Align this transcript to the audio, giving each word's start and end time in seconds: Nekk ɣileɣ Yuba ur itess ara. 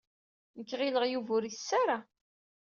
Nekk 0.57 0.71
ɣileɣ 0.79 1.03
Yuba 1.07 1.31
ur 1.37 1.43
itess 1.45 1.69
ara. 1.81 1.97